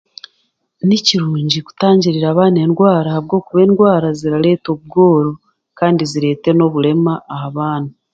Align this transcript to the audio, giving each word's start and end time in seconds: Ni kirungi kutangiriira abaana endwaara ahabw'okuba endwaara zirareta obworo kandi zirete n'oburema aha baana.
Ni 0.87 0.97
kirungi 1.05 1.59
kutangiriira 1.67 2.27
abaana 2.31 2.57
endwaara 2.65 3.07
ahabw'okuba 3.11 3.59
endwaara 3.65 4.09
zirareta 4.19 4.67
obworo 4.75 5.31
kandi 5.79 6.01
zirete 6.11 6.49
n'oburema 6.53 7.13
aha 7.33 7.49
baana. 7.55 7.89